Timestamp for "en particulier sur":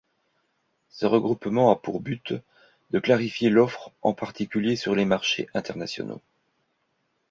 4.01-4.95